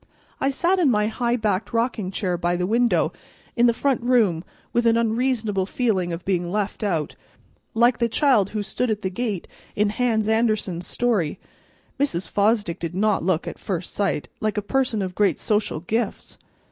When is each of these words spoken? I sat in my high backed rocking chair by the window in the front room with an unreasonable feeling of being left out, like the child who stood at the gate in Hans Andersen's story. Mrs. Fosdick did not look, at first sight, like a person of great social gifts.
I 0.39 0.49
sat 0.49 0.79
in 0.79 0.89
my 0.89 1.05
high 1.05 1.35
backed 1.35 1.73
rocking 1.73 2.09
chair 2.09 2.35
by 2.35 2.55
the 2.55 2.65
window 2.65 3.13
in 3.55 3.67
the 3.67 3.71
front 3.71 4.01
room 4.01 4.43
with 4.73 4.87
an 4.87 4.97
unreasonable 4.97 5.67
feeling 5.67 6.11
of 6.11 6.25
being 6.25 6.49
left 6.51 6.83
out, 6.83 7.15
like 7.75 7.99
the 7.99 8.09
child 8.09 8.49
who 8.49 8.63
stood 8.63 8.89
at 8.89 9.03
the 9.03 9.11
gate 9.11 9.47
in 9.75 9.89
Hans 9.91 10.27
Andersen's 10.27 10.87
story. 10.87 11.39
Mrs. 11.99 12.27
Fosdick 12.27 12.79
did 12.79 12.95
not 12.95 13.23
look, 13.23 13.47
at 13.47 13.59
first 13.59 13.93
sight, 13.93 14.27
like 14.39 14.57
a 14.57 14.63
person 14.63 15.03
of 15.03 15.13
great 15.13 15.37
social 15.37 15.81
gifts. 15.81 16.39